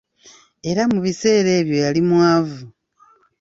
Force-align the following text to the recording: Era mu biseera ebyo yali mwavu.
Era 0.69 0.81
mu 0.91 0.99
biseera 1.05 1.49
ebyo 1.59 1.75
yali 1.83 2.01
mwavu. 2.09 2.59